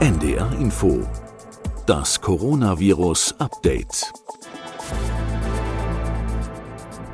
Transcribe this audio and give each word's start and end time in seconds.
NDR 0.00 0.50
Info. 0.58 1.06
Das 1.84 2.22
Coronavirus 2.22 3.34
Update. 3.38 4.10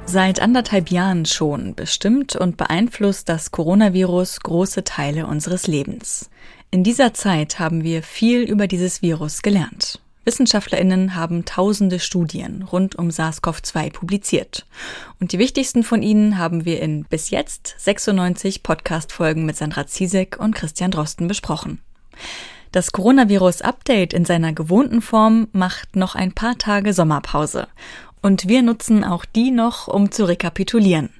Seit 0.04 0.38
anderthalb 0.40 0.92
Jahren 0.92 1.26
schon 1.26 1.74
bestimmt 1.74 2.36
und 2.36 2.56
beeinflusst 2.56 3.28
das 3.28 3.50
Coronavirus 3.50 4.38
große 4.38 4.84
Teile 4.84 5.26
unseres 5.26 5.66
Lebens. 5.66 6.30
In 6.70 6.84
dieser 6.84 7.12
Zeit 7.12 7.58
haben 7.58 7.82
wir 7.82 8.04
viel 8.04 8.42
über 8.42 8.68
dieses 8.68 9.02
Virus 9.02 9.42
gelernt. 9.42 10.00
Wissenschaftlerinnen 10.24 11.16
haben 11.16 11.44
tausende 11.44 11.98
Studien 11.98 12.62
rund 12.62 12.94
um 12.94 13.10
SARS-CoV-2 13.10 13.90
publiziert. 13.92 14.64
Und 15.18 15.32
die 15.32 15.40
wichtigsten 15.40 15.82
von 15.82 16.02
ihnen 16.02 16.38
haben 16.38 16.64
wir 16.64 16.80
in 16.80 17.02
bis 17.02 17.30
jetzt 17.30 17.74
96 17.78 18.62
Podcast-Folgen 18.62 19.44
mit 19.44 19.56
Sandra 19.56 19.88
Ziesek 19.88 20.38
und 20.38 20.54
Christian 20.54 20.92
Drosten 20.92 21.26
besprochen. 21.26 21.80
Das 22.72 22.92
Coronavirus-Update 22.92 24.12
in 24.12 24.24
seiner 24.24 24.52
gewohnten 24.52 25.02
Form 25.02 25.48
macht 25.52 25.96
noch 25.96 26.14
ein 26.14 26.32
paar 26.32 26.58
Tage 26.58 26.92
Sommerpause. 26.92 27.68
Und 28.22 28.48
wir 28.48 28.62
nutzen 28.62 29.04
auch 29.04 29.24
die 29.24 29.50
noch, 29.50 29.88
um 29.88 30.10
zu 30.10 30.24
rekapitulieren. 30.24 31.10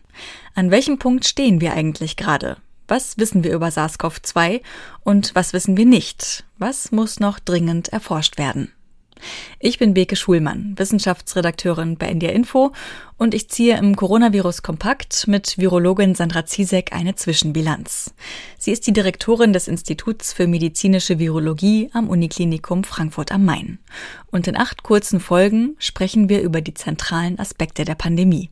An 0.55 0.71
welchem 0.71 0.99
Punkt 0.99 1.27
stehen 1.27 1.61
wir 1.61 1.73
eigentlich 1.73 2.17
gerade? 2.17 2.57
Was 2.89 3.19
wissen 3.19 3.43
wir 3.43 3.53
über 3.53 3.69
SARS-CoV-2 3.69 4.61
und 5.03 5.35
was 5.35 5.53
wissen 5.53 5.77
wir 5.77 5.87
nicht? 5.87 6.45
Was 6.59 6.93
muss 6.93 7.21
noch 7.21 7.39
dringend 7.39 7.89
erforscht 7.89 8.39
werden? 8.39 8.73
Ich 9.59 9.79
bin 9.79 9.95
Beke 9.95 10.17
Schulmann, 10.17 10.75
Wissenschaftsredakteurin 10.77 11.97
bei 11.97 12.07
NDR 12.07 12.33
Info 12.33 12.73
und 13.17 13.35
ich 13.35 13.49
ziehe 13.49 13.79
im 13.79 13.97
Coronavirus 13.97 14.63
Kompakt 14.63 15.27
mit 15.27 15.59
Virologin 15.59 16.15
Sandra 16.15 16.45
Ziesek 16.45 16.93
eine 16.93 17.15
Zwischenbilanz. 17.15 18.15
Sie 18.59 18.73
ist 18.73 18.87
die 18.87 18.93
Direktorin 18.93 19.53
des 19.53 19.69
Instituts 19.69 20.33
für 20.33 20.47
medizinische 20.47 21.19
Virologie 21.19 21.91
am 21.93 22.09
Uniklinikum 22.09 22.85
Frankfurt 22.85 23.33
am 23.33 23.45
Main. 23.45 23.79
Und 24.31 24.47
in 24.47 24.57
acht 24.57 24.83
kurzen 24.83 25.21
Folgen 25.21 25.77
sprechen 25.79 26.29
wir 26.29 26.43
über 26.43 26.61
die 26.61 26.75
zentralen 26.75 27.39
Aspekte 27.39 27.85
der 27.85 27.95
Pandemie. 27.95 28.51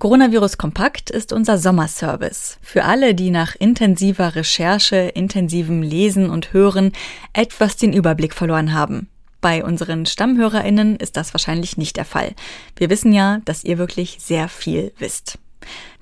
Coronavirus 0.00 0.58
Kompakt 0.58 1.10
ist 1.10 1.32
unser 1.32 1.56
Sommerservice. 1.56 2.58
Für 2.60 2.84
alle, 2.84 3.14
die 3.14 3.30
nach 3.30 3.54
intensiver 3.54 4.34
Recherche, 4.34 4.96
intensivem 4.96 5.82
Lesen 5.82 6.30
und 6.30 6.52
Hören 6.52 6.92
etwas 7.32 7.76
den 7.76 7.92
Überblick 7.92 8.34
verloren 8.34 8.74
haben. 8.74 9.08
Bei 9.44 9.62
unseren 9.62 10.06
StammhörerInnen 10.06 10.96
ist 10.96 11.18
das 11.18 11.34
wahrscheinlich 11.34 11.76
nicht 11.76 11.98
der 11.98 12.06
Fall. 12.06 12.32
Wir 12.76 12.88
wissen 12.88 13.12
ja, 13.12 13.42
dass 13.44 13.62
ihr 13.62 13.76
wirklich 13.76 14.16
sehr 14.18 14.48
viel 14.48 14.94
wisst. 14.96 15.38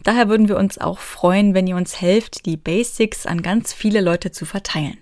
Daher 0.05 0.29
würden 0.29 0.47
wir 0.47 0.57
uns 0.57 0.79
auch 0.79 1.01
freuen, 1.01 1.53
wenn 1.53 1.67
ihr 1.67 1.75
uns 1.75 2.01
helft, 2.01 2.47
die 2.47 2.57
Basics 2.57 3.27
an 3.27 3.43
ganz 3.43 3.73
viele 3.73 4.01
Leute 4.01 4.31
zu 4.31 4.45
verteilen. 4.45 4.97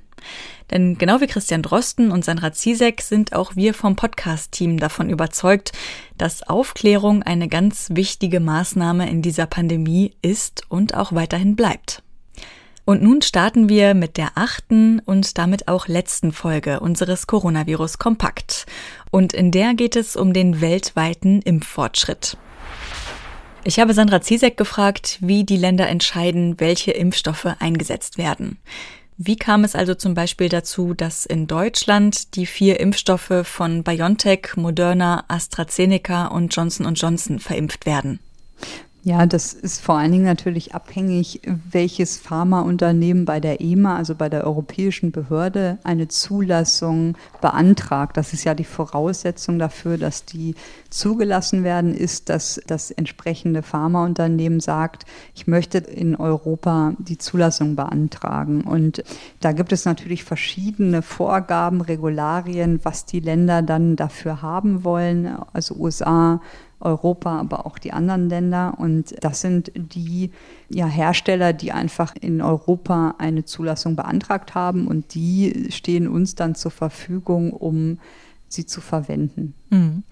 Denn 0.70 0.96
genau 0.96 1.20
wie 1.20 1.26
Christian 1.26 1.60
Drosten 1.60 2.10
und 2.10 2.24
Sandra 2.24 2.50
Ziesek 2.50 3.02
sind 3.02 3.34
auch 3.34 3.56
wir 3.56 3.74
vom 3.74 3.94
Podcast-Team 3.94 4.78
davon 4.78 5.10
überzeugt, 5.10 5.72
dass 6.16 6.42
Aufklärung 6.42 7.22
eine 7.22 7.46
ganz 7.46 7.88
wichtige 7.90 8.40
Maßnahme 8.40 9.10
in 9.10 9.20
dieser 9.20 9.44
Pandemie 9.44 10.14
ist 10.22 10.62
und 10.70 10.94
auch 10.94 11.12
weiterhin 11.12 11.56
bleibt. 11.56 12.02
Und 12.90 13.04
nun 13.04 13.22
starten 13.22 13.68
wir 13.68 13.94
mit 13.94 14.16
der 14.16 14.32
achten 14.34 14.98
und 14.98 15.38
damit 15.38 15.68
auch 15.68 15.86
letzten 15.86 16.32
Folge 16.32 16.80
unseres 16.80 17.28
Coronavirus 17.28 17.98
Kompakt. 17.98 18.66
Und 19.12 19.32
in 19.32 19.52
der 19.52 19.74
geht 19.74 19.94
es 19.94 20.16
um 20.16 20.32
den 20.32 20.60
weltweiten 20.60 21.40
Impffortschritt. 21.40 22.36
Ich 23.62 23.78
habe 23.78 23.94
Sandra 23.94 24.22
Ziesek 24.22 24.56
gefragt, 24.56 25.18
wie 25.20 25.44
die 25.44 25.56
Länder 25.56 25.86
entscheiden, 25.86 26.58
welche 26.58 26.90
Impfstoffe 26.90 27.46
eingesetzt 27.60 28.18
werden. 28.18 28.58
Wie 29.16 29.36
kam 29.36 29.62
es 29.62 29.76
also 29.76 29.94
zum 29.94 30.14
Beispiel 30.14 30.48
dazu, 30.48 30.92
dass 30.92 31.26
in 31.26 31.46
Deutschland 31.46 32.34
die 32.34 32.44
vier 32.46 32.80
Impfstoffe 32.80 33.44
von 33.44 33.84
BioNTech, 33.84 34.56
Moderna, 34.56 35.26
AstraZeneca 35.28 36.26
und 36.26 36.56
Johnson 36.56 36.92
Johnson 36.94 37.38
verimpft 37.38 37.86
werden? 37.86 38.18
Ja, 39.02 39.24
das 39.24 39.54
ist 39.54 39.80
vor 39.80 39.96
allen 39.96 40.12
Dingen 40.12 40.24
natürlich 40.24 40.74
abhängig, 40.74 41.40
welches 41.70 42.18
Pharmaunternehmen 42.18 43.24
bei 43.24 43.40
der 43.40 43.62
EMA, 43.62 43.96
also 43.96 44.14
bei 44.14 44.28
der 44.28 44.44
Europäischen 44.44 45.10
Behörde, 45.10 45.78
eine 45.84 46.08
Zulassung 46.08 47.16
beantragt. 47.40 48.18
Das 48.18 48.34
ist 48.34 48.44
ja 48.44 48.54
die 48.54 48.64
Voraussetzung 48.64 49.58
dafür, 49.58 49.96
dass 49.96 50.26
die 50.26 50.54
zugelassen 50.90 51.64
werden, 51.64 51.94
ist, 51.94 52.28
dass 52.28 52.60
das 52.66 52.90
entsprechende 52.90 53.62
Pharmaunternehmen 53.62 54.60
sagt, 54.60 55.06
ich 55.34 55.46
möchte 55.46 55.78
in 55.78 56.14
Europa 56.14 56.92
die 56.98 57.16
Zulassung 57.16 57.76
beantragen. 57.76 58.64
Und 58.64 59.02
da 59.40 59.52
gibt 59.52 59.72
es 59.72 59.86
natürlich 59.86 60.24
verschiedene 60.24 61.00
Vorgaben, 61.00 61.80
Regularien, 61.80 62.80
was 62.82 63.06
die 63.06 63.20
Länder 63.20 63.62
dann 63.62 63.96
dafür 63.96 64.42
haben 64.42 64.84
wollen. 64.84 65.38
Also 65.54 65.76
USA, 65.76 66.42
Europa, 66.80 67.38
aber 67.38 67.66
auch 67.66 67.78
die 67.78 67.92
anderen 67.92 68.28
Länder. 68.28 68.74
Und 68.78 69.14
das 69.20 69.40
sind 69.40 69.70
die 69.74 70.30
ja, 70.68 70.86
Hersteller, 70.86 71.52
die 71.52 71.72
einfach 71.72 72.14
in 72.18 72.40
Europa 72.42 73.14
eine 73.18 73.44
Zulassung 73.44 73.96
beantragt 73.96 74.54
haben 74.54 74.86
und 74.86 75.14
die 75.14 75.68
stehen 75.70 76.08
uns 76.08 76.34
dann 76.34 76.54
zur 76.54 76.70
Verfügung, 76.70 77.52
um 77.52 77.98
sie 78.48 78.66
zu 78.66 78.80
verwenden. 78.80 79.54
Mhm. 79.70 80.02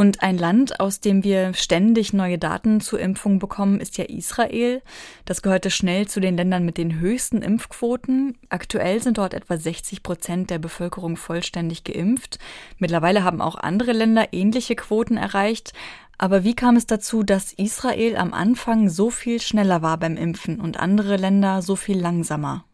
Und 0.00 0.22
ein 0.22 0.38
Land, 0.38 0.80
aus 0.80 1.00
dem 1.00 1.24
wir 1.24 1.52
ständig 1.52 2.14
neue 2.14 2.38
Daten 2.38 2.80
zur 2.80 3.00
Impfung 3.00 3.38
bekommen, 3.38 3.80
ist 3.80 3.98
ja 3.98 4.04
Israel. 4.04 4.80
Das 5.26 5.42
gehörte 5.42 5.70
schnell 5.70 6.08
zu 6.08 6.20
den 6.20 6.38
Ländern 6.38 6.64
mit 6.64 6.78
den 6.78 7.00
höchsten 7.00 7.42
Impfquoten. 7.42 8.38
Aktuell 8.48 9.02
sind 9.02 9.18
dort 9.18 9.34
etwa 9.34 9.58
60 9.58 10.02
Prozent 10.02 10.48
der 10.48 10.58
Bevölkerung 10.58 11.18
vollständig 11.18 11.84
geimpft. 11.84 12.38
Mittlerweile 12.78 13.24
haben 13.24 13.42
auch 13.42 13.56
andere 13.56 13.92
Länder 13.92 14.28
ähnliche 14.32 14.74
Quoten 14.74 15.18
erreicht. 15.18 15.74
Aber 16.16 16.44
wie 16.44 16.54
kam 16.54 16.76
es 16.76 16.86
dazu, 16.86 17.22
dass 17.22 17.52
Israel 17.52 18.16
am 18.16 18.32
Anfang 18.32 18.88
so 18.88 19.10
viel 19.10 19.38
schneller 19.38 19.82
war 19.82 19.98
beim 19.98 20.16
Impfen 20.16 20.62
und 20.62 20.80
andere 20.80 21.18
Länder 21.18 21.60
so 21.60 21.76
viel 21.76 22.00
langsamer? 22.00 22.64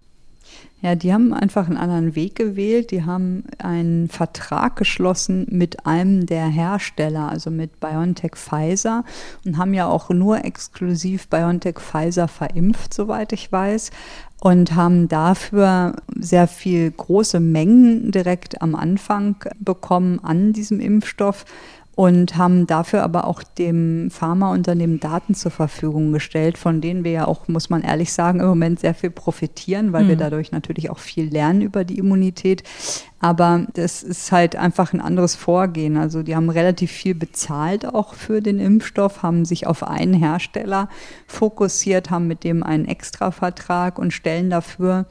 Ja, 0.82 0.94
die 0.94 1.12
haben 1.12 1.32
einfach 1.32 1.66
einen 1.66 1.78
anderen 1.78 2.14
Weg 2.14 2.36
gewählt. 2.36 2.90
Die 2.90 3.04
haben 3.04 3.44
einen 3.58 4.08
Vertrag 4.08 4.76
geschlossen 4.76 5.46
mit 5.50 5.86
einem 5.86 6.26
der 6.26 6.46
Hersteller, 6.46 7.30
also 7.30 7.50
mit 7.50 7.80
BioNTech 7.80 8.32
Pfizer 8.34 9.04
und 9.44 9.56
haben 9.56 9.72
ja 9.72 9.86
auch 9.86 10.10
nur 10.10 10.44
exklusiv 10.44 11.28
BioNTech 11.28 11.78
Pfizer 11.78 12.28
verimpft, 12.28 12.92
soweit 12.92 13.32
ich 13.32 13.50
weiß 13.50 13.90
und 14.40 14.74
haben 14.74 15.08
dafür 15.08 15.96
sehr 16.14 16.46
viel 16.46 16.90
große 16.90 17.40
Mengen 17.40 18.12
direkt 18.12 18.60
am 18.60 18.74
Anfang 18.74 19.36
bekommen 19.58 20.20
an 20.22 20.52
diesem 20.52 20.78
Impfstoff 20.78 21.46
und 21.96 22.36
haben 22.36 22.66
dafür 22.66 23.02
aber 23.02 23.26
auch 23.26 23.42
dem 23.42 24.10
Pharmaunternehmen 24.10 25.00
Daten 25.00 25.34
zur 25.34 25.50
Verfügung 25.50 26.12
gestellt, 26.12 26.58
von 26.58 26.82
denen 26.82 27.04
wir 27.04 27.10
ja 27.10 27.26
auch, 27.26 27.48
muss 27.48 27.70
man 27.70 27.80
ehrlich 27.80 28.12
sagen, 28.12 28.40
im 28.40 28.46
Moment 28.46 28.80
sehr 28.80 28.92
viel 28.92 29.08
profitieren, 29.08 29.94
weil 29.94 30.04
mhm. 30.04 30.08
wir 30.08 30.16
dadurch 30.16 30.52
natürlich 30.52 30.90
auch 30.90 30.98
viel 30.98 31.30
lernen 31.30 31.62
über 31.62 31.84
die 31.84 31.96
Immunität. 31.96 32.64
Aber 33.18 33.66
das 33.72 34.02
ist 34.02 34.30
halt 34.30 34.56
einfach 34.56 34.92
ein 34.92 35.00
anderes 35.00 35.36
Vorgehen. 35.36 35.96
Also 35.96 36.22
die 36.22 36.36
haben 36.36 36.50
relativ 36.50 36.92
viel 36.92 37.14
bezahlt 37.14 37.86
auch 37.86 38.12
für 38.12 38.42
den 38.42 38.60
Impfstoff, 38.60 39.22
haben 39.22 39.46
sich 39.46 39.66
auf 39.66 39.82
einen 39.82 40.12
Hersteller 40.12 40.90
fokussiert, 41.26 42.10
haben 42.10 42.26
mit 42.26 42.44
dem 42.44 42.62
einen 42.62 42.84
Extravertrag 42.84 43.98
und 43.98 44.12
stellen 44.12 44.50
dafür 44.50 45.06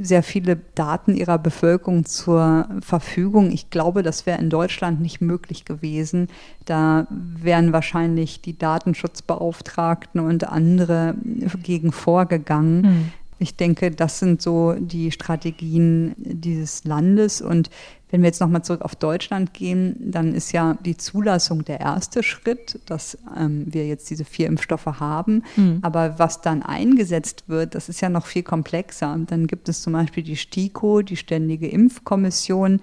sehr 0.00 0.22
viele 0.22 0.56
Daten 0.76 1.14
ihrer 1.14 1.38
Bevölkerung 1.38 2.04
zur 2.04 2.68
Verfügung. 2.80 3.50
Ich 3.50 3.68
glaube, 3.70 4.02
das 4.02 4.26
wäre 4.26 4.40
in 4.40 4.48
Deutschland 4.48 5.00
nicht 5.00 5.20
möglich 5.20 5.64
gewesen. 5.64 6.28
Da 6.64 7.08
wären 7.10 7.72
wahrscheinlich 7.72 8.40
die 8.40 8.56
Datenschutzbeauftragten 8.56 10.20
und 10.20 10.48
andere 10.48 11.16
gegen 11.62 11.90
vorgegangen. 11.90 12.82
Mhm. 12.82 13.12
Ich 13.40 13.56
denke, 13.56 13.90
das 13.90 14.20
sind 14.20 14.40
so 14.40 14.74
die 14.78 15.10
Strategien 15.10 16.14
dieses 16.16 16.84
Landes. 16.84 17.40
Und 17.40 17.70
wenn 18.10 18.22
wir 18.22 18.28
jetzt 18.28 18.40
nochmal 18.40 18.62
zurück 18.62 18.82
auf 18.82 18.96
Deutschland 18.96 19.52
gehen, 19.52 19.96
dann 19.98 20.34
ist 20.34 20.52
ja 20.52 20.78
die 20.84 20.96
Zulassung 20.96 21.64
der 21.64 21.80
erste 21.80 22.22
Schritt, 22.22 22.80
dass 22.86 23.18
ähm, 23.36 23.66
wir 23.66 23.86
jetzt 23.86 24.08
diese 24.10 24.24
vier 24.24 24.46
Impfstoffe 24.46 24.86
haben. 24.86 25.44
Mhm. 25.56 25.78
Aber 25.82 26.18
was 26.18 26.40
dann 26.40 26.62
eingesetzt 26.62 27.44
wird, 27.48 27.74
das 27.74 27.88
ist 27.88 28.00
ja 28.00 28.08
noch 28.08 28.26
viel 28.26 28.42
komplexer. 28.42 29.18
Dann 29.26 29.46
gibt 29.46 29.68
es 29.68 29.82
zum 29.82 29.92
Beispiel 29.92 30.22
die 30.22 30.36
STIKO, 30.36 31.02
die 31.02 31.16
Ständige 31.16 31.68
Impfkommission, 31.68 32.80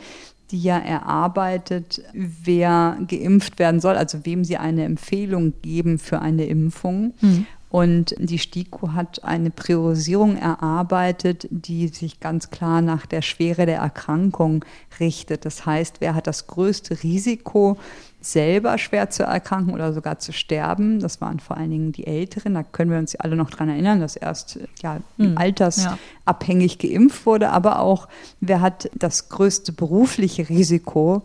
die 0.51 0.61
ja 0.61 0.77
erarbeitet, 0.77 2.03
wer 2.13 2.97
geimpft 3.07 3.57
werden 3.57 3.79
soll, 3.79 3.95
also 3.95 4.25
wem 4.25 4.43
sie 4.43 4.57
eine 4.57 4.83
Empfehlung 4.83 5.53
geben 5.61 5.97
für 5.97 6.21
eine 6.21 6.45
Impfung. 6.45 7.13
Mhm. 7.21 7.47
Und 7.75 8.15
die 8.17 8.39
STIKO 8.39 8.93
hat 8.93 9.25
eine 9.25 9.49
Priorisierung 9.49 10.37
erarbeitet, 10.37 11.45
die 11.49 11.89
sich 11.89 12.21
ganz 12.21 12.49
klar 12.49 12.81
nach 12.81 13.05
der 13.05 13.21
Schwere 13.21 13.65
der 13.65 13.79
Erkrankung 13.79 14.63
richtet. 15.01 15.43
Das 15.43 15.65
heißt, 15.65 15.99
wer 15.99 16.15
hat 16.15 16.25
das 16.25 16.47
größte 16.47 17.03
Risiko, 17.03 17.75
selber 18.21 18.77
schwer 18.77 19.09
zu 19.09 19.23
erkranken 19.23 19.73
oder 19.73 19.91
sogar 19.91 20.19
zu 20.19 20.31
sterben. 20.31 21.01
Das 21.01 21.19
waren 21.19 21.41
vor 21.41 21.57
allen 21.57 21.69
Dingen 21.69 21.91
die 21.91 22.07
Älteren. 22.07 22.53
Da 22.53 22.63
können 22.63 22.91
wir 22.91 22.97
uns 22.97 23.17
alle 23.17 23.35
noch 23.35 23.49
dran 23.49 23.67
erinnern, 23.67 23.99
dass 23.99 24.15
erst 24.15 24.57
ja, 24.81 25.01
mhm. 25.17 25.37
altersabhängig 25.37 26.81
ja. 26.81 26.89
geimpft 26.89 27.25
wurde. 27.25 27.49
Aber 27.49 27.79
auch, 27.79 28.07
wer 28.39 28.61
hat 28.61 28.89
das 28.95 29.27
größte 29.27 29.73
berufliche 29.73 30.47
Risiko, 30.47 31.23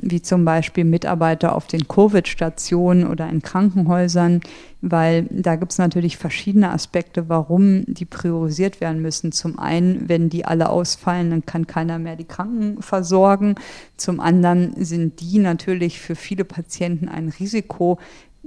wie 0.00 0.22
zum 0.22 0.44
Beispiel 0.44 0.84
Mitarbeiter 0.84 1.54
auf 1.56 1.66
den 1.66 1.88
Covid-Stationen 1.88 3.06
oder 3.06 3.28
in 3.28 3.42
Krankenhäusern, 3.42 4.40
weil 4.80 5.26
da 5.30 5.56
gibt 5.56 5.72
es 5.72 5.78
natürlich 5.78 6.16
verschiedene 6.16 6.70
Aspekte, 6.70 7.28
warum 7.28 7.84
die 7.86 8.04
priorisiert 8.04 8.80
werden 8.80 9.02
müssen. 9.02 9.32
Zum 9.32 9.58
einen, 9.58 10.08
wenn 10.08 10.28
die 10.28 10.44
alle 10.44 10.68
ausfallen, 10.68 11.30
dann 11.30 11.46
kann 11.46 11.66
keiner 11.66 11.98
mehr 11.98 12.14
die 12.14 12.24
Kranken 12.24 12.80
versorgen. 12.80 13.56
Zum 13.96 14.20
anderen 14.20 14.72
sind 14.76 15.20
die 15.20 15.38
natürlich 15.38 16.00
für 16.00 16.14
viele 16.14 16.44
Patienten 16.44 17.08
ein 17.08 17.28
Risiko, 17.28 17.98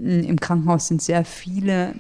im 0.03 0.39
Krankenhaus 0.39 0.87
sind 0.87 1.01
sehr 1.01 1.23
viele 1.23 1.93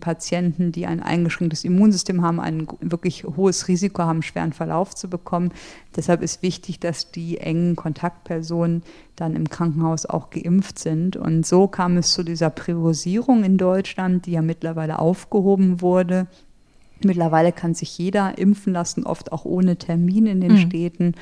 Patienten, 0.00 0.72
die 0.72 0.84
ein 0.84 1.02
eingeschränktes 1.02 1.64
Immunsystem 1.64 2.22
haben, 2.22 2.38
ein 2.38 2.66
wirklich 2.80 3.24
hohes 3.24 3.68
Risiko 3.68 4.02
haben, 4.02 4.22
schweren 4.22 4.52
Verlauf 4.52 4.94
zu 4.94 5.08
bekommen. 5.08 5.52
Deshalb 5.94 6.20
ist 6.20 6.42
wichtig, 6.42 6.80
dass 6.80 7.10
die 7.10 7.38
engen 7.38 7.74
Kontaktpersonen 7.74 8.82
dann 9.16 9.34
im 9.34 9.48
Krankenhaus 9.48 10.04
auch 10.04 10.28
geimpft 10.28 10.78
sind. 10.78 11.16
Und 11.16 11.46
so 11.46 11.66
kam 11.66 11.96
es 11.96 12.12
zu 12.12 12.24
dieser 12.24 12.50
Priorisierung 12.50 13.42
in 13.42 13.56
Deutschland, 13.56 14.26
die 14.26 14.32
ja 14.32 14.42
mittlerweile 14.42 14.98
aufgehoben 14.98 15.80
wurde. 15.80 16.26
Mittlerweile 17.02 17.52
kann 17.52 17.74
sich 17.74 17.96
jeder 17.96 18.36
impfen 18.36 18.74
lassen, 18.74 19.04
oft 19.04 19.32
auch 19.32 19.44
ohne 19.46 19.76
Termin 19.76 20.26
in 20.26 20.40
den 20.42 20.52
mhm. 20.52 20.58
Städten. 20.58 21.14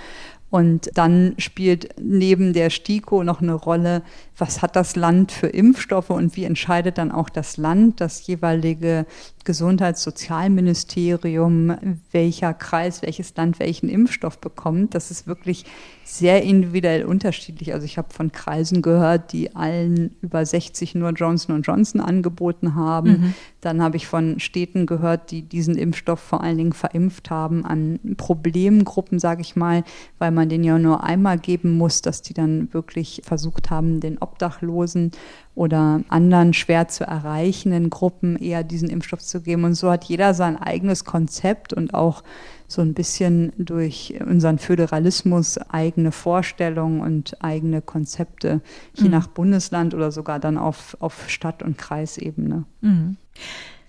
Und 0.54 0.90
dann 0.94 1.34
spielt 1.38 1.88
neben 2.00 2.52
der 2.52 2.70
STIKO 2.70 3.24
noch 3.24 3.42
eine 3.42 3.54
Rolle, 3.54 4.02
was 4.38 4.62
hat 4.62 4.76
das 4.76 4.94
Land 4.94 5.32
für 5.32 5.48
Impfstoffe 5.48 6.10
und 6.10 6.36
wie 6.36 6.44
entscheidet 6.44 6.98
dann 6.98 7.10
auch 7.10 7.28
das 7.28 7.56
Land, 7.56 8.00
das 8.00 8.24
jeweilige 8.28 9.04
Gesundheitssozialministerium, 9.44 11.98
welcher 12.12 12.54
Kreis, 12.54 13.02
welches 13.02 13.34
Land 13.36 13.58
welchen 13.58 13.88
Impfstoff 13.88 14.38
bekommt. 14.38 14.94
Das 14.94 15.10
ist 15.10 15.26
wirklich 15.26 15.64
sehr 16.04 16.42
individuell 16.42 17.04
unterschiedlich. 17.04 17.74
Also 17.74 17.84
ich 17.84 17.98
habe 17.98 18.12
von 18.12 18.32
Kreisen 18.32 18.82
gehört, 18.82 19.32
die 19.32 19.56
allen 19.56 20.16
über 20.22 20.44
60 20.44 20.94
nur 20.94 21.10
Johnson 21.10 21.62
Johnson 21.62 22.00
angeboten 22.00 22.74
haben. 22.74 23.10
Mhm. 23.10 23.34
Dann 23.60 23.82
habe 23.82 23.96
ich 23.96 24.06
von 24.06 24.40
Städten 24.40 24.86
gehört, 24.86 25.30
die 25.30 25.42
diesen 25.42 25.76
Impfstoff 25.76 26.20
vor 26.20 26.42
allen 26.42 26.58
Dingen 26.58 26.72
verimpft 26.72 27.30
haben 27.30 27.64
an 27.64 27.98
Problemgruppen, 28.16 29.18
sage 29.18 29.40
ich 29.40 29.56
mal, 29.56 29.84
weil 30.18 30.30
man 30.30 30.43
den 30.46 30.64
ja 30.64 30.78
nur 30.78 31.04
einmal 31.04 31.38
geben 31.38 31.76
muss, 31.76 32.02
dass 32.02 32.22
die 32.22 32.34
dann 32.34 32.72
wirklich 32.72 33.22
versucht 33.24 33.70
haben, 33.70 34.00
den 34.00 34.18
Obdachlosen 34.18 35.12
oder 35.54 36.02
anderen 36.08 36.52
schwer 36.52 36.88
zu 36.88 37.04
erreichenden 37.04 37.90
Gruppen 37.90 38.36
eher 38.36 38.64
diesen 38.64 38.88
Impfstoff 38.88 39.20
zu 39.20 39.40
geben. 39.40 39.64
Und 39.64 39.74
so 39.74 39.90
hat 39.90 40.04
jeder 40.04 40.34
sein 40.34 40.56
eigenes 40.56 41.04
Konzept 41.04 41.72
und 41.72 41.94
auch 41.94 42.22
so 42.66 42.82
ein 42.82 42.94
bisschen 42.94 43.52
durch 43.58 44.14
unseren 44.24 44.58
Föderalismus 44.58 45.58
eigene 45.58 46.12
Vorstellungen 46.12 47.00
und 47.00 47.42
eigene 47.42 47.82
Konzepte, 47.82 48.60
je 48.94 49.04
mhm. 49.04 49.10
nach 49.10 49.26
Bundesland 49.28 49.94
oder 49.94 50.10
sogar 50.10 50.40
dann 50.40 50.58
auf, 50.58 50.96
auf 51.00 51.30
Stadt- 51.30 51.62
und 51.62 51.78
Kreisebene. 51.78 52.64
Mhm. 52.80 53.16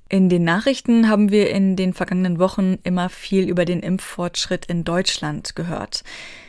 In 0.08 0.30
den 0.30 0.44
Nachrichten 0.44 1.10
haben 1.10 1.32
wir 1.32 1.50
in 1.50 1.76
den 1.76 1.94
vergangenen 1.94 2.38
Wochen 2.38 2.78
immer 2.84 3.10
viel 3.10 3.50
über 3.50 3.66
den 3.66 3.80
Impffortschritt 3.80 4.68
in 4.68 4.84
Deutschland 4.84 5.56
gehört. 5.56 6.04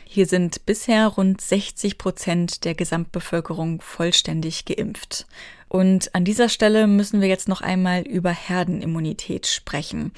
Hier 0.09 0.25
sind 0.25 0.65
bisher 0.65 1.05
rund 1.07 1.41
60 1.41 1.97
Prozent 1.97 2.63
der 2.63 2.75
Gesamtbevölkerung 2.75 3.81
vollständig 3.81 4.63
geimpft. 4.63 5.27
Und 5.67 6.15
an 6.15 6.23
dieser 6.23 6.47
Stelle 6.47 6.87
müssen 6.87 7.19
wir 7.19 7.27
jetzt 7.27 7.49
noch 7.49 7.59
einmal 7.59 8.03
über 8.03 8.31
Herdenimmunität 8.31 9.47
sprechen. 9.47 10.13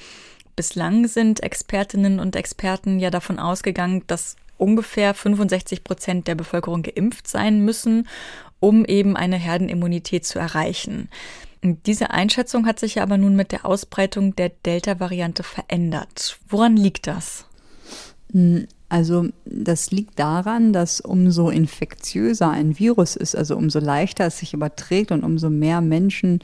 Bislang 0.54 1.08
sind 1.08 1.42
Expertinnen 1.42 2.20
und 2.20 2.36
Experten 2.36 3.00
ja 3.00 3.10
davon 3.10 3.40
ausgegangen, 3.40 4.04
dass 4.06 4.36
ungefähr 4.58 5.12
65 5.12 5.82
Prozent 5.82 6.28
der 6.28 6.36
Bevölkerung 6.36 6.82
geimpft 6.82 7.26
sein 7.26 7.64
müssen, 7.64 8.06
um 8.60 8.84
eben 8.84 9.16
eine 9.16 9.38
Herdenimmunität 9.38 10.24
zu 10.24 10.38
erreichen. 10.38 11.08
Diese 11.62 12.10
Einschätzung 12.10 12.64
hat 12.64 12.78
sich 12.78 12.94
ja 12.94 13.02
aber 13.02 13.18
nun 13.18 13.34
mit 13.34 13.50
der 13.50 13.66
Ausbreitung 13.66 14.36
der 14.36 14.50
Delta-Variante 14.50 15.42
verändert. 15.42 16.38
Woran 16.48 16.76
liegt 16.76 17.08
das? 17.08 17.44
Also 18.90 19.28
das 19.44 19.92
liegt 19.92 20.18
daran, 20.18 20.72
dass 20.72 21.00
umso 21.00 21.48
infektiöser 21.48 22.50
ein 22.50 22.78
Virus 22.78 23.16
ist, 23.16 23.36
also 23.36 23.56
umso 23.56 23.78
leichter 23.78 24.26
es 24.26 24.38
sich 24.38 24.52
überträgt 24.52 25.12
und 25.12 25.22
umso 25.22 25.48
mehr 25.48 25.80
Menschen 25.80 26.40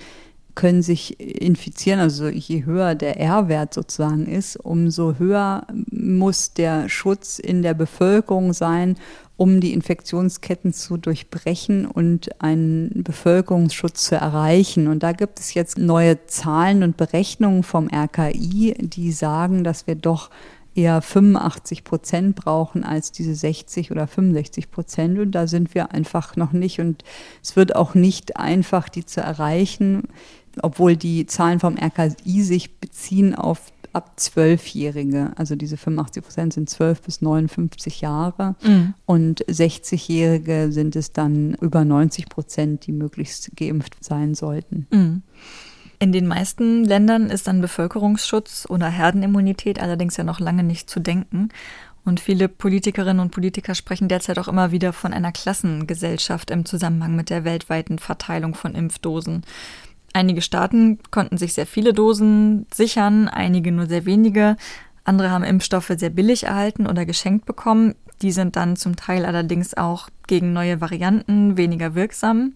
können 0.54 0.80
sich 0.80 1.20
infizieren, 1.20 2.00
also 2.00 2.28
je 2.28 2.64
höher 2.64 2.94
der 2.94 3.20
R-Wert 3.20 3.74
sozusagen 3.74 4.26
ist, 4.26 4.56
umso 4.56 5.18
höher 5.18 5.66
muss 5.90 6.54
der 6.54 6.88
Schutz 6.88 7.38
in 7.38 7.62
der 7.62 7.74
Bevölkerung 7.74 8.54
sein, 8.54 8.96
um 9.36 9.60
die 9.60 9.74
Infektionsketten 9.74 10.72
zu 10.72 10.96
durchbrechen 10.96 11.84
und 11.84 12.40
einen 12.40 13.02
Bevölkerungsschutz 13.04 14.04
zu 14.04 14.14
erreichen. 14.14 14.88
Und 14.88 15.02
da 15.02 15.12
gibt 15.12 15.40
es 15.40 15.52
jetzt 15.52 15.76
neue 15.76 16.26
Zahlen 16.26 16.82
und 16.82 16.96
Berechnungen 16.96 17.62
vom 17.62 17.88
RKI, 17.94 18.74
die 18.78 19.12
sagen, 19.12 19.62
dass 19.62 19.86
wir 19.86 19.94
doch 19.94 20.30
eher 20.76 21.00
85 21.02 21.84
Prozent 21.84 22.36
brauchen 22.36 22.84
als 22.84 23.12
diese 23.12 23.34
60 23.34 23.90
oder 23.90 24.06
65 24.06 24.70
Prozent. 24.70 25.18
Und 25.18 25.32
da 25.32 25.46
sind 25.46 25.74
wir 25.74 25.92
einfach 25.92 26.36
noch 26.36 26.52
nicht. 26.52 26.80
Und 26.80 27.04
es 27.42 27.56
wird 27.56 27.74
auch 27.74 27.94
nicht 27.94 28.36
einfach, 28.36 28.88
die 28.88 29.04
zu 29.04 29.20
erreichen, 29.20 30.04
obwohl 30.62 30.96
die 30.96 31.26
Zahlen 31.26 31.60
vom 31.60 31.76
RKI 31.76 32.42
sich 32.42 32.78
beziehen 32.78 33.34
auf 33.34 33.72
ab 33.96 34.20
Zwölfjährige. 34.20 35.32
Also 35.36 35.56
diese 35.56 35.78
85 35.78 36.22
Prozent 36.22 36.52
sind 36.52 36.68
12 36.68 37.00
bis 37.00 37.22
59 37.22 38.02
Jahre 38.02 38.54
mhm. 38.62 38.92
und 39.06 39.44
60-Jährige 39.46 40.70
sind 40.70 40.96
es 40.96 41.12
dann 41.12 41.54
über 41.62 41.82
90 41.82 42.28
Prozent, 42.28 42.86
die 42.86 42.92
möglichst 42.92 43.56
geimpft 43.56 44.04
sein 44.04 44.34
sollten. 44.34 44.86
Mhm. 44.90 45.22
In 45.98 46.12
den 46.12 46.26
meisten 46.26 46.84
Ländern 46.84 47.30
ist 47.30 47.48
an 47.48 47.60
Bevölkerungsschutz 47.60 48.66
oder 48.68 48.88
Herdenimmunität 48.88 49.80
allerdings 49.80 50.16
ja 50.16 50.24
noch 50.24 50.40
lange 50.40 50.62
nicht 50.62 50.90
zu 50.90 51.00
denken. 51.00 51.48
Und 52.04 52.20
viele 52.20 52.48
Politikerinnen 52.48 53.20
und 53.20 53.32
Politiker 53.32 53.74
sprechen 53.74 54.06
derzeit 54.06 54.38
auch 54.38 54.46
immer 54.46 54.70
wieder 54.70 54.92
von 54.92 55.12
einer 55.12 55.32
Klassengesellschaft 55.32 56.50
im 56.50 56.64
Zusammenhang 56.64 57.16
mit 57.16 57.30
der 57.30 57.44
weltweiten 57.44 57.98
Verteilung 57.98 58.54
von 58.54 58.74
Impfdosen. 58.74 59.42
Einige 60.12 60.40
Staaten 60.40 60.98
konnten 61.10 61.36
sich 61.36 61.54
sehr 61.54 61.66
viele 61.66 61.92
Dosen 61.92 62.66
sichern, 62.72 63.28
einige 63.28 63.72
nur 63.72 63.86
sehr 63.86 64.06
wenige. 64.06 64.56
Andere 65.04 65.30
haben 65.30 65.44
Impfstoffe 65.44 65.92
sehr 65.96 66.10
billig 66.10 66.44
erhalten 66.44 66.86
oder 66.86 67.06
geschenkt 67.06 67.44
bekommen. 67.44 67.94
Die 68.22 68.32
sind 68.32 68.56
dann 68.56 68.76
zum 68.76 68.96
Teil 68.96 69.24
allerdings 69.24 69.74
auch 69.74 70.08
gegen 70.26 70.52
neue 70.52 70.80
Varianten 70.80 71.56
weniger 71.56 71.94
wirksam. 71.94 72.54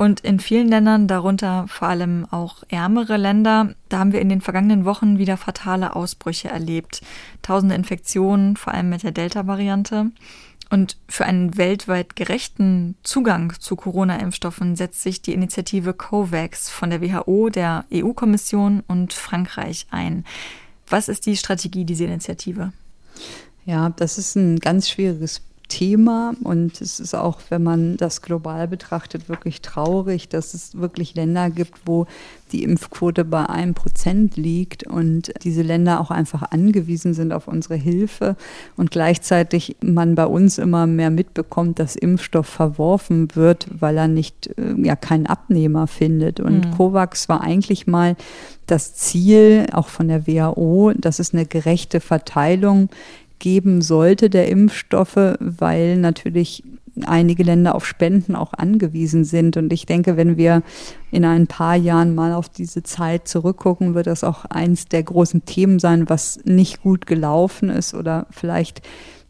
Und 0.00 0.20
in 0.20 0.40
vielen 0.40 0.68
Ländern, 0.68 1.08
darunter 1.08 1.66
vor 1.68 1.88
allem 1.88 2.26
auch 2.30 2.62
ärmere 2.70 3.18
Länder, 3.18 3.74
da 3.90 3.98
haben 3.98 4.14
wir 4.14 4.22
in 4.22 4.30
den 4.30 4.40
vergangenen 4.40 4.86
Wochen 4.86 5.18
wieder 5.18 5.36
fatale 5.36 5.94
Ausbrüche 5.94 6.48
erlebt. 6.48 7.02
Tausende 7.42 7.74
Infektionen, 7.74 8.56
vor 8.56 8.72
allem 8.72 8.88
mit 8.88 9.02
der 9.02 9.12
Delta-Variante. 9.12 10.10
Und 10.70 10.96
für 11.06 11.26
einen 11.26 11.58
weltweit 11.58 12.16
gerechten 12.16 12.96
Zugang 13.02 13.52
zu 13.60 13.76
Corona-Impfstoffen 13.76 14.74
setzt 14.74 15.02
sich 15.02 15.20
die 15.20 15.34
Initiative 15.34 15.92
COVAX 15.92 16.70
von 16.70 16.88
der 16.88 17.02
WHO, 17.02 17.50
der 17.50 17.84
EU-Kommission 17.92 18.82
und 18.88 19.12
Frankreich 19.12 19.86
ein. 19.90 20.24
Was 20.88 21.10
ist 21.10 21.26
die 21.26 21.36
Strategie 21.36 21.84
dieser 21.84 22.06
Initiative? 22.06 22.72
Ja, 23.66 23.90
das 23.90 24.16
ist 24.16 24.34
ein 24.34 24.60
ganz 24.60 24.88
schwieriges 24.88 25.42
Thema. 25.70 26.34
Und 26.42 26.82
es 26.82 27.00
ist 27.00 27.14
auch, 27.14 27.40
wenn 27.48 27.62
man 27.62 27.96
das 27.96 28.20
global 28.20 28.68
betrachtet, 28.68 29.30
wirklich 29.30 29.62
traurig, 29.62 30.28
dass 30.28 30.52
es 30.52 30.76
wirklich 30.76 31.14
Länder 31.14 31.48
gibt, 31.48 31.80
wo 31.86 32.06
die 32.52 32.64
Impfquote 32.64 33.24
bei 33.24 33.48
einem 33.48 33.74
Prozent 33.74 34.36
liegt 34.36 34.84
und 34.84 35.32
diese 35.44 35.62
Länder 35.62 36.00
auch 36.00 36.10
einfach 36.10 36.42
angewiesen 36.50 37.14
sind 37.14 37.32
auf 37.32 37.48
unsere 37.48 37.76
Hilfe. 37.76 38.36
Und 38.76 38.90
gleichzeitig 38.90 39.76
man 39.80 40.16
bei 40.16 40.26
uns 40.26 40.58
immer 40.58 40.86
mehr 40.86 41.10
mitbekommt, 41.10 41.78
dass 41.78 41.96
Impfstoff 41.96 42.46
verworfen 42.46 43.28
wird, 43.34 43.68
weil 43.78 43.96
er 43.96 44.08
nicht 44.08 44.50
äh, 44.58 44.74
ja 44.82 44.96
keinen 44.96 45.26
Abnehmer 45.26 45.86
findet. 45.86 46.40
Und 46.40 46.66
mhm. 46.66 46.70
COVAX 46.72 47.28
war 47.28 47.40
eigentlich 47.40 47.86
mal 47.86 48.16
das 48.66 48.94
Ziel 48.94 49.66
auch 49.72 49.88
von 49.88 50.08
der 50.08 50.26
WHO, 50.26 50.92
dass 50.96 51.18
es 51.18 51.32
eine 51.32 51.46
gerechte 51.46 52.00
Verteilung 52.00 52.88
geben 53.40 53.82
sollte 53.82 54.30
der 54.30 54.48
Impfstoffe, 54.48 55.34
weil 55.40 55.96
natürlich 55.96 56.62
einige 57.06 57.42
Länder 57.42 57.74
auf 57.74 57.86
Spenden 57.86 58.36
auch 58.36 58.52
angewiesen 58.52 59.24
sind. 59.24 59.56
Und 59.56 59.72
ich 59.72 59.86
denke, 59.86 60.16
wenn 60.16 60.36
wir 60.36 60.62
in 61.10 61.24
ein 61.24 61.46
paar 61.46 61.76
Jahren 61.76 62.14
mal 62.14 62.32
auf 62.32 62.48
diese 62.48 62.82
Zeit 62.82 63.26
zurückgucken, 63.26 63.94
wird 63.94 64.06
das 64.06 64.24
auch 64.24 64.44
eins 64.44 64.86
der 64.86 65.02
großen 65.02 65.44
Themen 65.44 65.78
sein, 65.78 66.08
was 66.08 66.40
nicht 66.44 66.82
gut 66.82 67.06
gelaufen 67.06 67.68
ist 67.68 67.94
oder 67.94 68.26
vielleicht 68.30 68.82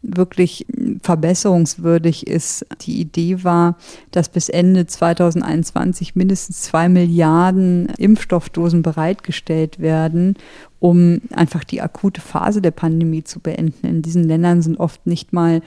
wirklich 0.03 0.65
verbesserungswürdig 1.03 2.25
ist. 2.25 2.65
Die 2.81 2.99
Idee 2.99 3.43
war, 3.43 3.77
dass 4.09 4.29
bis 4.29 4.49
Ende 4.49 4.87
2021 4.87 6.15
mindestens 6.15 6.61
zwei 6.61 6.89
Milliarden 6.89 7.87
Impfstoffdosen 7.97 8.81
bereitgestellt 8.81 9.79
werden, 9.79 10.37
um 10.81 11.21
einfach 11.29 11.63
die 11.63 11.79
akute 11.79 12.21
Phase 12.21 12.59
der 12.59 12.71
Pandemie 12.71 13.23
zu 13.23 13.39
beenden. 13.39 13.85
In 13.85 14.01
diesen 14.01 14.23
Ländern 14.23 14.63
sind 14.63 14.79
oft 14.79 15.05
nicht 15.05 15.31
mal 15.31 15.61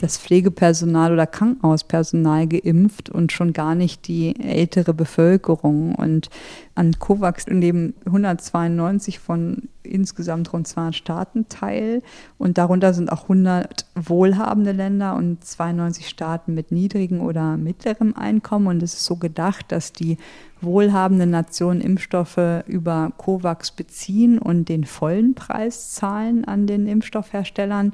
das 0.00 0.16
Pflegepersonal 0.16 1.12
oder 1.12 1.26
Krankenhauspersonal 1.26 2.46
geimpft 2.46 3.10
und 3.10 3.32
schon 3.32 3.52
gar 3.52 3.74
nicht 3.74 4.08
die 4.08 4.34
ältere 4.40 4.94
Bevölkerung. 4.94 5.94
Und 5.94 6.30
an 6.74 6.98
COVAX 6.98 7.46
nehmen 7.48 7.92
192 8.06 9.18
von 9.18 9.68
insgesamt 9.82 10.54
rund 10.54 10.66
200 10.66 10.94
Staaten 10.94 11.48
teil. 11.50 12.02
Und 12.38 12.56
darunter 12.56 12.94
sind 12.94 13.12
auch 13.12 13.24
100 13.24 13.84
wohlhabende 13.94 14.72
Länder 14.72 15.16
und 15.16 15.44
92 15.44 16.08
Staaten 16.08 16.54
mit 16.54 16.72
niedrigem 16.72 17.20
oder 17.20 17.58
mittlerem 17.58 18.14
Einkommen. 18.16 18.68
Und 18.68 18.82
es 18.82 18.94
ist 18.94 19.04
so 19.04 19.16
gedacht, 19.16 19.66
dass 19.70 19.92
die 19.92 20.16
wohlhabenden 20.62 21.28
Nationen 21.28 21.82
Impfstoffe 21.82 22.64
über 22.66 23.12
COVAX 23.18 23.72
beziehen 23.72 24.38
und 24.38 24.70
den 24.70 24.84
vollen 24.84 25.34
Preis 25.34 25.90
zahlen 25.92 26.46
an 26.46 26.66
den 26.66 26.86
Impfstoffherstellern 26.86 27.92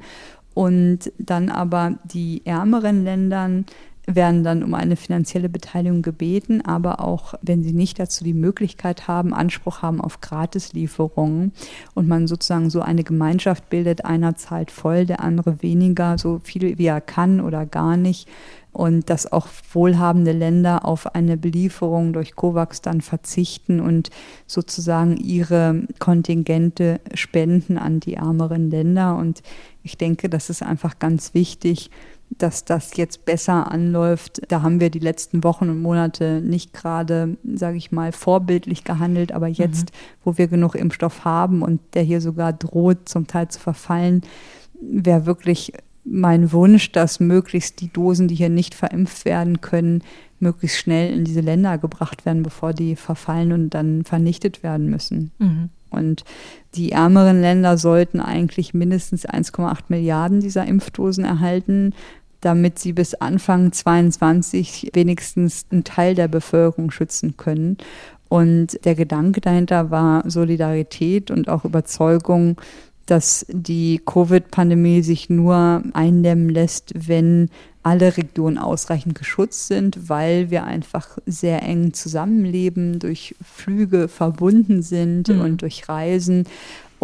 und 0.56 1.12
dann 1.18 1.50
aber 1.50 1.98
die 2.04 2.40
ärmeren 2.46 3.04
Ländern 3.04 3.66
werden 4.06 4.42
dann 4.42 4.62
um 4.62 4.72
eine 4.72 4.96
finanzielle 4.96 5.50
Beteiligung 5.50 6.00
gebeten, 6.00 6.62
aber 6.64 7.00
auch, 7.00 7.34
wenn 7.42 7.62
sie 7.62 7.74
nicht 7.74 7.98
dazu 7.98 8.24
die 8.24 8.32
Möglichkeit 8.32 9.06
haben, 9.06 9.34
Anspruch 9.34 9.82
haben 9.82 10.00
auf 10.00 10.22
Gratislieferungen 10.22 11.52
und 11.92 12.08
man 12.08 12.26
sozusagen 12.26 12.70
so 12.70 12.80
eine 12.80 13.04
Gemeinschaft 13.04 13.68
bildet, 13.68 14.06
einer 14.06 14.36
zahlt 14.36 14.70
voll, 14.70 15.04
der 15.04 15.20
andere 15.20 15.60
weniger, 15.60 16.16
so 16.16 16.40
viel 16.42 16.78
wie 16.78 16.86
er 16.86 17.02
kann 17.02 17.42
oder 17.42 17.66
gar 17.66 17.98
nicht, 17.98 18.26
und 18.76 19.08
dass 19.08 19.32
auch 19.32 19.48
wohlhabende 19.72 20.32
Länder 20.32 20.84
auf 20.84 21.14
eine 21.14 21.38
Belieferung 21.38 22.12
durch 22.12 22.36
COVAX 22.36 22.82
dann 22.82 23.00
verzichten 23.00 23.80
und 23.80 24.10
sozusagen 24.46 25.16
ihre 25.16 25.84
Kontingente 25.98 27.00
spenden 27.14 27.78
an 27.78 28.00
die 28.00 28.14
ärmeren 28.14 28.70
Länder. 28.70 29.16
Und 29.16 29.42
ich 29.82 29.96
denke, 29.96 30.28
das 30.28 30.50
ist 30.50 30.62
einfach 30.62 30.98
ganz 30.98 31.32
wichtig, 31.32 31.90
dass 32.28 32.66
das 32.66 32.98
jetzt 32.98 33.24
besser 33.24 33.72
anläuft. 33.72 34.42
Da 34.48 34.60
haben 34.60 34.78
wir 34.78 34.90
die 34.90 34.98
letzten 34.98 35.42
Wochen 35.42 35.70
und 35.70 35.80
Monate 35.80 36.42
nicht 36.42 36.74
gerade, 36.74 37.38
sage 37.54 37.78
ich 37.78 37.92
mal, 37.92 38.12
vorbildlich 38.12 38.84
gehandelt, 38.84 39.32
aber 39.32 39.46
jetzt, 39.46 39.86
mhm. 39.86 39.96
wo 40.24 40.36
wir 40.36 40.48
genug 40.48 40.74
Impfstoff 40.74 41.24
haben 41.24 41.62
und 41.62 41.80
der 41.94 42.02
hier 42.02 42.20
sogar 42.20 42.52
droht, 42.52 43.08
zum 43.08 43.26
Teil 43.26 43.48
zu 43.48 43.58
verfallen, 43.58 44.20
wäre 44.78 45.24
wirklich 45.24 45.72
mein 46.08 46.52
Wunsch, 46.52 46.92
dass 46.92 47.20
möglichst 47.20 47.80
die 47.80 47.92
Dosen, 47.92 48.28
die 48.28 48.34
hier 48.36 48.48
nicht 48.48 48.74
verimpft 48.74 49.24
werden 49.24 49.60
können, 49.60 50.02
möglichst 50.38 50.78
schnell 50.78 51.12
in 51.12 51.24
diese 51.24 51.40
Länder 51.40 51.78
gebracht 51.78 52.24
werden, 52.24 52.42
bevor 52.42 52.72
die 52.72 52.96
verfallen 52.96 53.52
und 53.52 53.70
dann 53.70 54.04
vernichtet 54.04 54.62
werden 54.62 54.88
müssen. 54.88 55.32
Mhm. 55.38 55.70
Und 55.90 56.24
die 56.74 56.92
ärmeren 56.92 57.40
Länder 57.40 57.78
sollten 57.78 58.20
eigentlich 58.20 58.74
mindestens 58.74 59.26
1,8 59.26 59.84
Milliarden 59.88 60.40
dieser 60.40 60.66
Impfdosen 60.66 61.24
erhalten, 61.24 61.94
damit 62.40 62.78
sie 62.78 62.92
bis 62.92 63.14
Anfang 63.14 63.72
22 63.72 64.90
wenigstens 64.92 65.66
einen 65.70 65.84
Teil 65.84 66.14
der 66.14 66.28
Bevölkerung 66.28 66.90
schützen 66.90 67.36
können. 67.36 67.78
Und 68.28 68.84
der 68.84 68.94
Gedanke 68.94 69.40
dahinter 69.40 69.90
war 69.90 70.28
Solidarität 70.28 71.30
und 71.30 71.48
auch 71.48 71.64
Überzeugung, 71.64 72.60
dass 73.06 73.46
die 73.48 74.00
Covid-Pandemie 74.04 75.02
sich 75.02 75.30
nur 75.30 75.82
eindämmen 75.92 76.48
lässt, 76.48 76.92
wenn 76.94 77.50
alle 77.82 78.16
Regionen 78.16 78.58
ausreichend 78.58 79.14
geschützt 79.14 79.68
sind, 79.68 80.08
weil 80.08 80.50
wir 80.50 80.64
einfach 80.64 81.18
sehr 81.24 81.62
eng 81.62 81.92
zusammenleben, 81.92 82.98
durch 82.98 83.36
Flüge 83.40 84.08
verbunden 84.08 84.82
sind 84.82 85.28
mhm. 85.28 85.40
und 85.40 85.62
durch 85.62 85.88
Reisen 85.88 86.48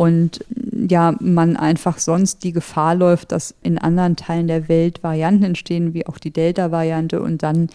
und 0.03 0.45
ja, 0.91 1.15
man 1.21 1.57
einfach 1.57 1.99
sonst 1.99 2.43
die 2.43 2.51
Gefahr 2.51 2.97
läuft, 2.97 3.31
dass 3.31 3.55
in 3.63 3.79
anderen 3.79 4.17
Teilen 4.17 4.49
der 4.49 4.69
Welt 4.69 5.05
Varianten 5.05 5.45
entstehen, 5.45 5.95
wie 5.95 6.09
auch 6.09 6.19
die 6.19 6.33
Delta-Variante 6.33 7.23
und 7.23 7.45
dann 7.45 7.69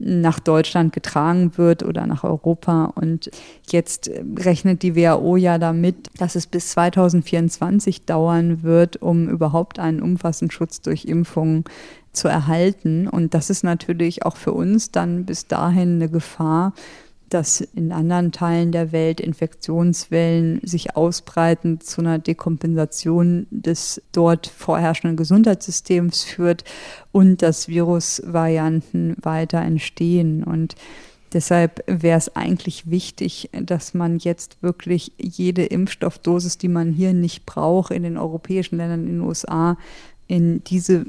nach 0.00 0.40
Deutschland 0.40 0.92
getragen 0.92 1.56
wird 1.56 1.84
oder 1.84 2.08
nach 2.08 2.24
Europa. 2.24 2.86
Und 2.96 3.30
jetzt 3.70 4.10
rechnet 4.40 4.82
die 4.82 4.96
WHO 4.96 5.36
ja 5.36 5.58
damit, 5.58 6.10
dass 6.18 6.34
es 6.34 6.48
bis 6.48 6.70
2024 6.70 8.06
dauern 8.06 8.64
wird, 8.64 9.00
um 9.00 9.28
überhaupt 9.28 9.78
einen 9.78 10.02
umfassenden 10.02 10.50
Schutz 10.50 10.80
durch 10.80 11.04
Impfungen 11.04 11.62
zu 12.12 12.26
erhalten. 12.26 13.06
Und 13.06 13.34
das 13.34 13.50
ist 13.50 13.62
natürlich 13.62 14.24
auch 14.24 14.36
für 14.36 14.52
uns 14.52 14.90
dann 14.90 15.26
bis 15.26 15.46
dahin 15.46 15.94
eine 15.94 16.08
Gefahr, 16.08 16.72
dass 17.28 17.60
in 17.60 17.92
anderen 17.92 18.32
Teilen 18.32 18.72
der 18.72 18.92
Welt 18.92 19.20
Infektionswellen 19.20 20.60
sich 20.62 20.96
ausbreiten, 20.96 21.80
zu 21.80 22.00
einer 22.00 22.18
Dekompensation 22.18 23.46
des 23.50 24.02
dort 24.12 24.46
vorherrschenden 24.46 25.16
Gesundheitssystems 25.16 26.24
führt 26.24 26.64
und 27.12 27.42
dass 27.42 27.68
Virusvarianten 27.68 29.16
weiter 29.20 29.60
entstehen. 29.60 30.42
Und 30.42 30.74
deshalb 31.32 31.82
wäre 31.86 32.18
es 32.18 32.34
eigentlich 32.34 32.90
wichtig, 32.90 33.50
dass 33.52 33.94
man 33.94 34.18
jetzt 34.18 34.62
wirklich 34.62 35.12
jede 35.18 35.64
Impfstoffdosis, 35.66 36.58
die 36.58 36.68
man 36.68 36.92
hier 36.92 37.12
nicht 37.12 37.46
braucht, 37.46 37.92
in 37.92 38.02
den 38.02 38.16
europäischen 38.16 38.76
Ländern, 38.76 39.04
in 39.04 39.18
den 39.18 39.20
USA, 39.20 39.76
in 40.28 40.62
diese 40.64 41.06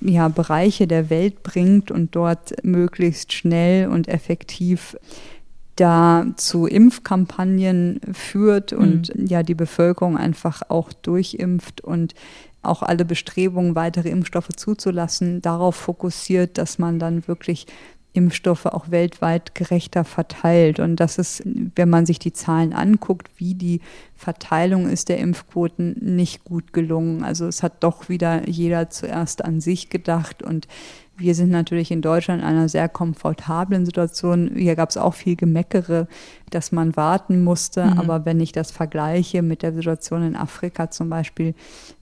ja, 0.00 0.28
Bereiche 0.28 0.86
der 0.86 1.10
Welt 1.10 1.42
bringt 1.42 1.90
und 1.90 2.14
dort 2.14 2.64
möglichst 2.64 3.32
schnell 3.32 3.88
und 3.88 4.08
effektiv 4.08 4.96
da 5.80 6.26
zu 6.36 6.66
Impfkampagnen 6.66 8.00
führt 8.12 8.72
und 8.72 9.16
mhm. 9.16 9.26
ja 9.26 9.42
die 9.42 9.54
Bevölkerung 9.54 10.18
einfach 10.18 10.62
auch 10.68 10.92
durchimpft 10.92 11.80
und 11.80 12.14
auch 12.62 12.82
alle 12.82 13.06
Bestrebungen, 13.06 13.74
weitere 13.74 14.10
Impfstoffe 14.10 14.50
zuzulassen, 14.54 15.40
darauf 15.40 15.76
fokussiert, 15.76 16.58
dass 16.58 16.78
man 16.78 16.98
dann 16.98 17.26
wirklich 17.26 17.66
Impfstoffe 18.12 18.66
auch 18.66 18.90
weltweit 18.90 19.54
gerechter 19.54 20.04
verteilt. 20.04 20.80
Und 20.80 20.96
das 20.96 21.16
ist, 21.16 21.42
wenn 21.76 21.88
man 21.88 22.04
sich 22.06 22.18
die 22.18 22.32
Zahlen 22.32 22.72
anguckt, 22.72 23.30
wie 23.36 23.54
die 23.54 23.80
Verteilung 24.16 24.88
ist 24.88 25.08
der 25.08 25.18
Impfquoten 25.18 25.96
nicht 26.00 26.44
gut 26.44 26.72
gelungen. 26.72 27.22
Also 27.22 27.46
es 27.46 27.62
hat 27.62 27.82
doch 27.82 28.08
wieder 28.08 28.48
jeder 28.48 28.90
zuerst 28.90 29.44
an 29.44 29.60
sich 29.60 29.88
gedacht 29.88 30.42
und 30.42 30.66
wir 31.20 31.34
sind 31.34 31.50
natürlich 31.50 31.90
in 31.90 32.02
Deutschland 32.02 32.42
in 32.42 32.48
einer 32.48 32.68
sehr 32.68 32.88
komfortablen 32.88 33.84
Situation. 33.86 34.50
Hier 34.56 34.74
gab 34.74 34.88
es 34.88 34.96
auch 34.96 35.14
viel 35.14 35.36
Gemeckere, 35.36 36.08
dass 36.50 36.72
man 36.72 36.96
warten 36.96 37.44
musste. 37.44 37.84
Mhm. 37.84 37.98
Aber 37.98 38.24
wenn 38.24 38.40
ich 38.40 38.52
das 38.52 38.70
vergleiche 38.70 39.42
mit 39.42 39.62
der 39.62 39.72
Situation 39.72 40.22
in 40.22 40.34
Afrika 40.34 40.90
zum 40.90 41.10
Beispiel, 41.10 41.54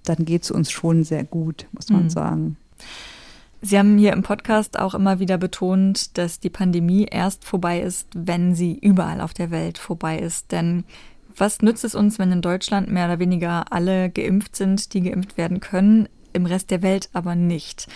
dann 0.05 0.25
geht 0.25 0.45
es 0.45 0.51
uns 0.51 0.71
schon 0.71 1.05
sehr 1.05 1.25
gut, 1.25 1.67
muss 1.73 1.91
man 1.91 2.05
mhm. 2.05 2.11
sagen. 2.11 2.57
Sie 3.61 3.77
haben 3.77 3.99
hier 3.99 4.13
im 4.13 4.23
Podcast 4.23 4.79
auch 4.79 4.95
immer 4.95 5.19
wieder 5.19 5.37
betont, 5.37 6.17
dass 6.17 6.39
die 6.39 6.51
Pandemie 6.51 7.07
erst 7.11 7.45
vorbei 7.45 7.81
ist, 7.81 8.07
wenn 8.15 8.55
sie 8.55 8.79
überall 8.81 9.21
auf 9.21 9.35
der 9.35 9.51
Welt 9.51 9.79
vorbei 9.79 10.19
ist. 10.19 10.53
Denn 10.53 10.85
was 11.37 11.61
nützt 11.61 11.85
es 11.85 11.97
uns, 11.97 12.21
wenn 12.21 12.31
in 12.31 12.43
Deutschland 12.43 12.89
mehr 12.91 13.07
oder 13.07 13.19
weniger 13.19 13.73
alle 13.73 14.11
geimpft 14.11 14.55
sind, 14.55 14.95
die 14.95 15.03
geimpft 15.03 15.37
werden 15.37 15.59
können, 15.59 16.09
im 16.33 16.47
Rest 16.47 16.71
der 16.71 16.83
Welt 16.83 17.09
aber 17.13 17.35
nicht? 17.35 17.89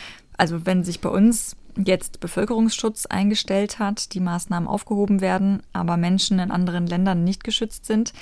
Also 0.43 0.67
wenn 0.67 0.83
sich 0.83 1.01
bei 1.01 1.09
uns 1.09 1.55
jetzt 1.77 2.19
Bevölkerungsschutz 2.19 3.07
eingestellt 3.07 3.79
hat, 3.79 4.13
die 4.13 4.19
Maßnahmen 4.19 4.69
aufgehoben 4.69 5.21
werden, 5.21 5.63
aber 5.73 5.97
Menschen 5.97 6.41
in 6.41 6.51
anderen 6.51 6.89
Ländern 6.89 7.23
nicht 7.23 7.45
geschützt 7.45 7.87
sind, 7.87 8.13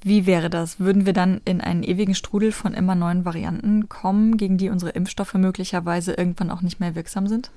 wie 0.00 0.24
wäre 0.24 0.48
das? 0.48 0.80
Würden 0.80 1.04
wir 1.04 1.12
dann 1.12 1.42
in 1.44 1.60
einen 1.60 1.82
ewigen 1.82 2.14
Strudel 2.14 2.50
von 2.52 2.72
immer 2.72 2.94
neuen 2.94 3.26
Varianten 3.26 3.90
kommen, 3.90 4.38
gegen 4.38 4.56
die 4.56 4.70
unsere 4.70 4.92
Impfstoffe 4.92 5.34
möglicherweise 5.34 6.14
irgendwann 6.14 6.50
auch 6.50 6.62
nicht 6.62 6.80
mehr 6.80 6.94
wirksam 6.94 7.26
sind? 7.26 7.50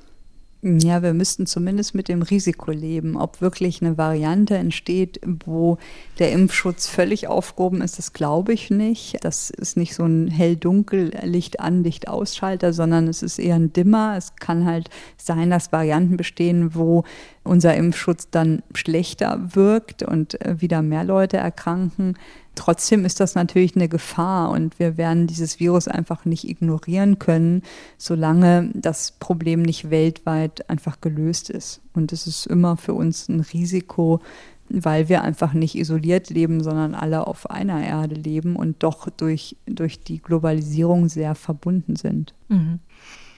Ja, 0.62 1.02
wir 1.02 1.14
müssten 1.14 1.46
zumindest 1.46 1.96
mit 1.96 2.10
dem 2.10 2.22
Risiko 2.22 2.72
leben. 2.72 3.16
Ob 3.16 3.40
wirklich 3.40 3.82
eine 3.82 3.98
Variante 3.98 4.58
entsteht, 4.58 5.22
wo 5.46 5.78
der 6.20 6.34
Impfschutz 6.34 6.86
völlig 6.86 7.30
aufgehoben 7.30 7.82
ist, 7.82 7.98
das 7.98 8.12
glaube 8.12 8.52
ich 8.52 8.70
nicht. 8.70 9.24
Das 9.24 9.52
ist 9.52 9.78
nicht 9.78 9.96
so 9.96 10.04
ein 10.04 10.28
hell-dunkel, 10.28 11.14
Licht-an, 11.24 11.86
Licht-ausschalter, 11.86 12.74
sondern 12.74 13.08
es 13.08 13.24
ist 13.24 13.40
eher 13.40 13.56
ein 13.56 13.72
Dimmer. 13.72 14.16
Es 14.18 14.36
kann 14.36 14.66
halt 14.66 14.90
sein, 15.16 15.50
dass 15.50 15.72
Varianten 15.72 16.18
bestehen, 16.18 16.76
wo 16.76 17.06
unser 17.46 17.76
Impfschutz 17.76 18.28
dann 18.30 18.62
schlechter 18.74 19.40
wirkt 19.56 20.04
und 20.04 20.42
äh, 20.42 20.60
wieder 20.60 20.82
mehr 20.82 21.06
Leute 21.06 21.38
erkranken. 21.38 22.18
Trotzdem 22.60 23.06
ist 23.06 23.22
das 23.22 23.36
natürlich 23.36 23.76
eine 23.76 23.88
Gefahr 23.88 24.52
und 24.52 24.80
wir 24.80 24.98
werden 24.98 25.28
dieses 25.28 25.62
Virus 25.62 25.88
einfach 25.88 26.26
nicht 26.26 26.48
ignorieren 26.48 27.18
können, 27.18 27.64
solange 27.98 28.70
das 28.74 29.14
Problem 29.14 29.62
nicht 29.62 29.90
weltweit 29.90 30.70
einfach 30.70 31.00
gelöst 31.00 31.50
ist. 31.50 31.80
Und 31.94 32.12
es 32.12 32.28
ist 32.28 32.48
immer 32.48 32.76
für 32.76 32.94
uns 32.94 33.30
ein 33.30 33.40
Risiko, 33.40 34.20
weil 34.68 35.08
wir 35.08 35.24
einfach 35.24 35.54
nicht 35.54 35.76
isoliert 35.76 36.30
leben, 36.30 36.62
sondern 36.62 36.96
alle 36.96 37.28
auf 37.28 37.50
einer 37.50 37.82
Erde 37.82 38.16
leben 38.16 38.58
und 38.58 38.84
doch 38.84 39.10
durch, 39.10 39.56
durch 39.66 40.02
die 40.02 40.22
Globalisierung 40.22 41.08
sehr 41.08 41.36
verbunden 41.36 41.96
sind. 41.96 42.34
Mhm. 42.50 42.80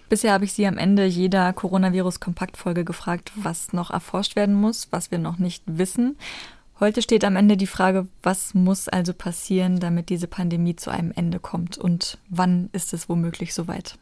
Bisher 0.09 0.33
habe 0.33 0.45
ich 0.45 0.53
Sie 0.53 0.65
am 0.65 0.79
Ende 0.79 1.05
jeder 1.05 1.53
Coronavirus-Kompaktfolge 1.53 2.83
gefragt, 2.83 3.31
was 3.35 3.71
noch 3.71 3.91
erforscht 3.91 4.35
werden 4.35 4.55
muss, 4.55 4.87
was 4.89 5.11
wir 5.11 5.19
noch 5.19 5.37
nicht 5.37 5.63
wissen. 5.67 6.17
Heute 6.81 7.03
steht 7.03 7.23
am 7.25 7.35
Ende 7.35 7.57
die 7.57 7.67
Frage, 7.67 8.07
was 8.23 8.55
muss 8.55 8.89
also 8.89 9.13
passieren, 9.13 9.79
damit 9.79 10.09
diese 10.09 10.25
Pandemie 10.25 10.75
zu 10.75 10.89
einem 10.89 11.11
Ende 11.15 11.39
kommt 11.39 11.77
und 11.77 12.17
wann 12.27 12.69
ist 12.73 12.91
es 12.93 13.07
womöglich 13.07 13.53
soweit? 13.53 13.99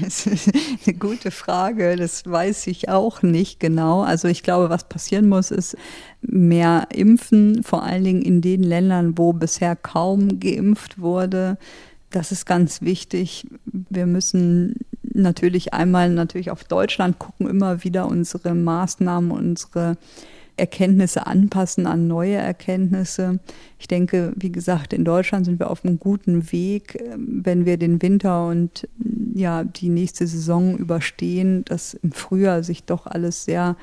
Das 0.00 0.26
ist 0.26 0.50
eine 0.86 0.96
gute 0.96 1.30
Frage, 1.30 1.94
das 1.94 2.26
weiß 2.26 2.66
ich 2.66 2.88
auch 2.88 3.22
nicht 3.22 3.60
genau. 3.60 4.02
Also 4.02 4.26
ich 4.26 4.42
glaube, 4.42 4.70
was 4.70 4.88
passieren 4.88 5.28
muss, 5.28 5.52
ist 5.52 5.76
mehr 6.20 6.88
Impfen, 6.92 7.62
vor 7.62 7.84
allen 7.84 8.02
Dingen 8.02 8.22
in 8.22 8.40
den 8.40 8.64
Ländern, 8.64 9.16
wo 9.16 9.32
bisher 9.32 9.76
kaum 9.76 10.40
geimpft 10.40 10.98
wurde. 11.00 11.58
Das 12.10 12.32
ist 12.32 12.44
ganz 12.44 12.82
wichtig. 12.82 13.46
Wir 13.66 14.06
müssen 14.06 14.74
natürlich 15.02 15.74
einmal 15.74 16.10
natürlich 16.10 16.50
auf 16.50 16.64
Deutschland 16.64 17.20
gucken, 17.20 17.48
immer 17.48 17.84
wieder 17.84 18.08
unsere 18.08 18.54
Maßnahmen, 18.54 19.30
unsere 19.30 19.96
Erkenntnisse 20.58 21.26
anpassen 21.26 21.86
an 21.86 22.06
neue 22.06 22.36
Erkenntnisse. 22.36 23.40
Ich 23.78 23.88
denke, 23.88 24.32
wie 24.36 24.52
gesagt, 24.52 24.92
in 24.92 25.04
Deutschland 25.04 25.46
sind 25.46 25.58
wir 25.58 25.70
auf 25.70 25.84
einem 25.84 25.98
guten 25.98 26.50
Weg, 26.52 27.00
ähm, 27.00 27.40
wenn 27.44 27.64
wir 27.64 27.76
den 27.76 28.02
Winter 28.02 28.46
und 28.46 28.88
ja 29.34 29.64
die 29.64 29.88
nächste 29.88 30.26
Saison 30.26 30.76
überstehen, 30.76 31.64
dass 31.64 31.94
im 31.94 32.12
Frühjahr 32.12 32.62
sich 32.62 32.84
doch 32.84 33.06
alles 33.06 33.44
sehr 33.44 33.76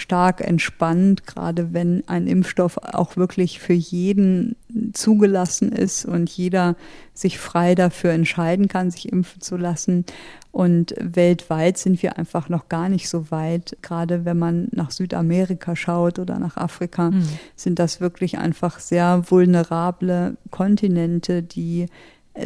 stark 0.00 0.40
entspannt, 0.40 1.26
gerade 1.26 1.72
wenn 1.72 2.02
ein 2.08 2.26
Impfstoff 2.26 2.78
auch 2.78 3.16
wirklich 3.16 3.60
für 3.60 3.72
jeden 3.72 4.56
zugelassen 4.92 5.72
ist 5.72 6.04
und 6.04 6.30
jeder 6.30 6.76
sich 7.12 7.38
frei 7.38 7.74
dafür 7.74 8.12
entscheiden 8.12 8.68
kann, 8.68 8.90
sich 8.90 9.12
impfen 9.12 9.40
zu 9.40 9.56
lassen. 9.56 10.04
Und 10.52 10.94
weltweit 10.98 11.78
sind 11.78 12.02
wir 12.02 12.18
einfach 12.18 12.48
noch 12.48 12.68
gar 12.68 12.88
nicht 12.88 13.08
so 13.08 13.30
weit. 13.30 13.76
Gerade 13.82 14.24
wenn 14.24 14.38
man 14.38 14.68
nach 14.72 14.90
Südamerika 14.90 15.76
schaut 15.76 16.18
oder 16.18 16.38
nach 16.38 16.56
Afrika, 16.56 17.10
mhm. 17.10 17.28
sind 17.54 17.78
das 17.78 18.00
wirklich 18.00 18.38
einfach 18.38 18.80
sehr 18.80 19.24
vulnerable 19.28 20.36
Kontinente, 20.50 21.42
die 21.42 21.86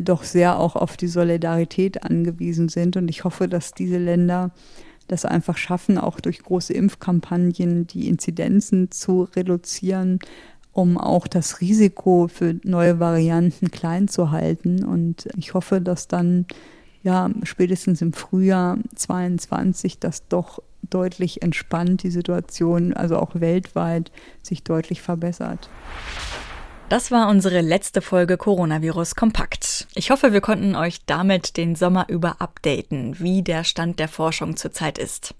doch 0.00 0.24
sehr 0.24 0.58
auch 0.58 0.76
auf 0.76 0.96
die 0.96 1.08
Solidarität 1.08 2.02
angewiesen 2.02 2.68
sind. 2.68 2.96
Und 2.96 3.08
ich 3.08 3.24
hoffe, 3.24 3.48
dass 3.48 3.72
diese 3.72 3.98
Länder 3.98 4.50
das 5.08 5.24
einfach 5.24 5.56
schaffen, 5.56 5.98
auch 5.98 6.20
durch 6.20 6.42
große 6.42 6.72
Impfkampagnen 6.72 7.86
die 7.86 8.08
Inzidenzen 8.08 8.90
zu 8.90 9.24
reduzieren, 9.24 10.18
um 10.72 10.98
auch 10.98 11.26
das 11.26 11.60
Risiko 11.60 12.28
für 12.28 12.56
neue 12.64 13.00
Varianten 13.00 13.70
klein 13.70 14.08
zu 14.08 14.30
halten. 14.30 14.84
Und 14.84 15.28
ich 15.36 15.54
hoffe, 15.54 15.80
dass 15.80 16.08
dann 16.08 16.46
ja 17.02 17.30
spätestens 17.42 18.02
im 18.02 18.12
Frühjahr 18.12 18.78
22 18.94 19.98
das 19.98 20.26
doch 20.28 20.60
deutlich 20.90 21.42
entspannt, 21.42 22.02
die 22.02 22.10
Situation, 22.10 22.92
also 22.92 23.18
auch 23.18 23.34
weltweit, 23.34 24.10
sich 24.42 24.64
deutlich 24.64 25.00
verbessert. 25.00 25.68
Das 26.90 27.10
war 27.10 27.28
unsere 27.28 27.62
letzte 27.62 28.02
Folge 28.02 28.36
Coronavirus 28.36 29.14
Kompakt. 29.14 29.88
Ich 29.94 30.10
hoffe, 30.10 30.34
wir 30.34 30.42
konnten 30.42 30.76
euch 30.76 30.98
damit 31.06 31.56
den 31.56 31.76
Sommer 31.76 32.06
über 32.10 32.42
updaten, 32.42 33.18
wie 33.18 33.42
der 33.42 33.64
Stand 33.64 33.98
der 33.98 34.08
Forschung 34.08 34.56
zurzeit 34.56 34.98
ist. 34.98 35.34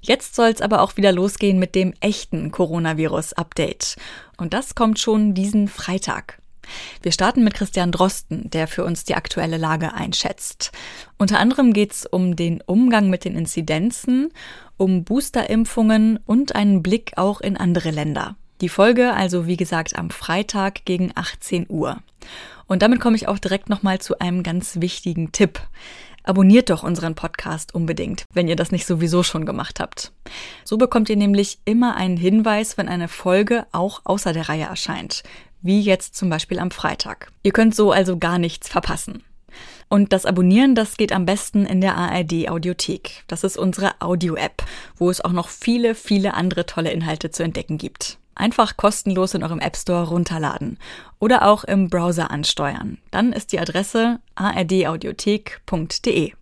Jetzt 0.00 0.34
soll 0.34 0.48
es 0.48 0.62
aber 0.62 0.80
auch 0.80 0.96
wieder 0.96 1.12
losgehen 1.12 1.58
mit 1.58 1.74
dem 1.74 1.92
echten 2.00 2.50
Coronavirus-Update. 2.50 3.96
Und 4.38 4.54
das 4.54 4.74
kommt 4.74 4.98
schon 4.98 5.34
diesen 5.34 5.68
Freitag. 5.68 6.40
Wir 7.02 7.12
starten 7.12 7.44
mit 7.44 7.52
Christian 7.52 7.92
Drosten, 7.92 8.48
der 8.48 8.66
für 8.66 8.84
uns 8.84 9.04
die 9.04 9.14
aktuelle 9.14 9.58
Lage 9.58 9.92
einschätzt. 9.92 10.72
Unter 11.18 11.38
anderem 11.38 11.74
geht 11.74 11.92
es 11.92 12.06
um 12.06 12.34
den 12.34 12.62
Umgang 12.62 13.10
mit 13.10 13.26
den 13.26 13.36
Inzidenzen, 13.36 14.32
um 14.78 15.04
Boosterimpfungen 15.04 16.18
und 16.24 16.54
einen 16.54 16.82
Blick 16.82 17.12
auch 17.16 17.42
in 17.42 17.58
andere 17.58 17.90
Länder. 17.90 18.36
Die 18.62 18.68
Folge 18.68 19.12
also 19.12 19.48
wie 19.48 19.56
gesagt 19.56 19.96
am 19.96 20.10
Freitag 20.10 20.84
gegen 20.84 21.10
18 21.16 21.66
Uhr. 21.68 21.98
Und 22.68 22.80
damit 22.80 23.00
komme 23.00 23.16
ich 23.16 23.26
auch 23.26 23.40
direkt 23.40 23.68
nochmal 23.68 24.00
zu 24.00 24.20
einem 24.20 24.44
ganz 24.44 24.80
wichtigen 24.80 25.32
Tipp. 25.32 25.60
Abonniert 26.22 26.70
doch 26.70 26.84
unseren 26.84 27.16
Podcast 27.16 27.74
unbedingt, 27.74 28.24
wenn 28.32 28.46
ihr 28.46 28.54
das 28.54 28.70
nicht 28.70 28.86
sowieso 28.86 29.24
schon 29.24 29.46
gemacht 29.46 29.80
habt. 29.80 30.12
So 30.64 30.78
bekommt 30.78 31.10
ihr 31.10 31.16
nämlich 31.16 31.58
immer 31.64 31.96
einen 31.96 32.16
Hinweis, 32.16 32.78
wenn 32.78 32.88
eine 32.88 33.08
Folge 33.08 33.66
auch 33.72 34.02
außer 34.04 34.32
der 34.32 34.48
Reihe 34.48 34.66
erscheint, 34.66 35.24
wie 35.60 35.80
jetzt 35.80 36.14
zum 36.14 36.30
Beispiel 36.30 36.60
am 36.60 36.70
Freitag. 36.70 37.32
Ihr 37.42 37.50
könnt 37.50 37.74
so 37.74 37.90
also 37.90 38.16
gar 38.16 38.38
nichts 38.38 38.68
verpassen. 38.68 39.24
Und 39.88 40.12
das 40.12 40.24
Abonnieren, 40.24 40.76
das 40.76 40.96
geht 40.96 41.12
am 41.12 41.26
besten 41.26 41.66
in 41.66 41.80
der 41.80 41.96
ARD 41.96 42.48
Audiothek. 42.48 43.24
Das 43.26 43.42
ist 43.42 43.58
unsere 43.58 44.00
Audio-App, 44.00 44.62
wo 44.96 45.10
es 45.10 45.20
auch 45.20 45.32
noch 45.32 45.48
viele, 45.48 45.96
viele 45.96 46.34
andere 46.34 46.64
tolle 46.64 46.92
Inhalte 46.92 47.32
zu 47.32 47.42
entdecken 47.42 47.76
gibt. 47.76 48.18
Einfach 48.34 48.76
kostenlos 48.76 49.34
in 49.34 49.42
eurem 49.42 49.58
App 49.58 49.76
Store 49.76 50.08
runterladen 50.08 50.78
oder 51.18 51.46
auch 51.46 51.64
im 51.64 51.88
Browser 51.88 52.30
ansteuern. 52.30 52.98
Dann 53.10 53.32
ist 53.32 53.52
die 53.52 53.58
Adresse 53.58 54.20
ardaudiothek.de. 54.34 56.32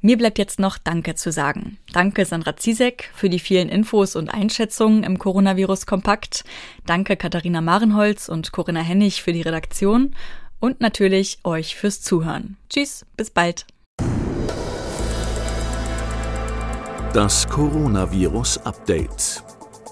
Mir 0.00 0.18
bleibt 0.18 0.38
jetzt 0.38 0.60
noch 0.60 0.78
Danke 0.78 1.14
zu 1.14 1.32
sagen. 1.32 1.78
Danke 1.92 2.24
Sandra 2.26 2.56
Ziesek 2.56 3.10
für 3.14 3.28
die 3.28 3.38
vielen 3.38 3.68
Infos 3.68 4.14
und 4.14 4.28
Einschätzungen 4.28 5.02
im 5.02 5.18
Coronavirus 5.18 5.86
Kompakt. 5.86 6.44
Danke 6.84 7.16
Katharina 7.16 7.60
Marenholz 7.60 8.28
und 8.28 8.52
Corinna 8.52 8.82
Hennig 8.82 9.22
für 9.22 9.32
die 9.32 9.42
Redaktion 9.42 10.14
und 10.60 10.80
natürlich 10.80 11.38
euch 11.44 11.76
fürs 11.76 12.02
Zuhören. 12.02 12.56
Tschüss, 12.68 13.04
bis 13.16 13.30
bald. 13.30 13.66
Das 17.12 17.48
Coronavirus 17.48 18.58
Update. 18.58 19.55